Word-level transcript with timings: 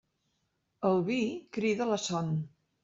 El 0.93 1.03
vi 1.11 1.21
crida 1.59 1.91
la 1.95 2.03
son. 2.09 2.37